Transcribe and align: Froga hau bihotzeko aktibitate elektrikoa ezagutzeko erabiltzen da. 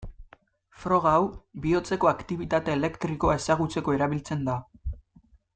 Froga 0.85 1.11
hau 1.17 1.27
bihotzeko 1.65 2.11
aktibitate 2.13 2.75
elektrikoa 2.79 3.39
ezagutzeko 3.43 3.97
erabiltzen 3.99 4.43
da. 4.53 4.61